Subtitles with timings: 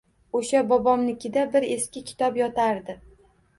[0.37, 2.99] O’sha bobomnikida bir eski kitob yotardi.